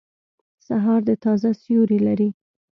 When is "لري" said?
2.07-2.29